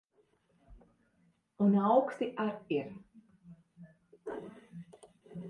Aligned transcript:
Un 1.65 1.77
auksti 1.91 2.31
ar 2.45 2.57
ir. 2.79 2.89